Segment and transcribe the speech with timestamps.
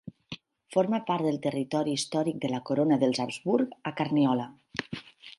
[0.75, 4.49] Forma part del territori històric de la corona dels Habsburg a Carniola.